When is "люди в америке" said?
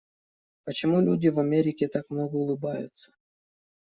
0.99-1.87